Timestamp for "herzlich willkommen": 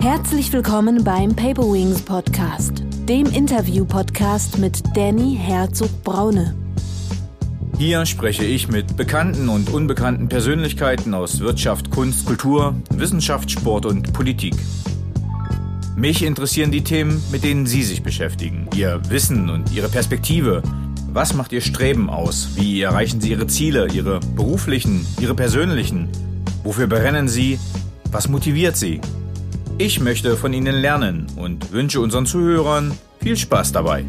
0.00-1.02